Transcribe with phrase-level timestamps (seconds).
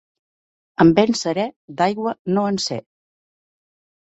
[0.85, 1.45] Amb vent serè,
[1.81, 2.79] d'aigua no en sé.